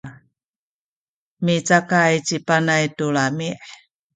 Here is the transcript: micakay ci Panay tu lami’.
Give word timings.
micakay 1.43 2.13
ci 2.27 2.37
Panay 2.47 2.85
tu 2.97 3.05
lami’. 3.15 3.49